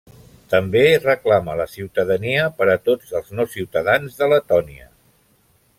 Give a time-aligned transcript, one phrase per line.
[0.51, 4.89] També reclama la ciutadania per a tots els no ciutadans de Letònia.